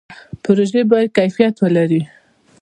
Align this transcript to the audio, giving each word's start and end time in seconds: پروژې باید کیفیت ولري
پروژې 0.43 0.81
باید 0.91 1.15
کیفیت 1.17 1.55
ولري 1.59 2.01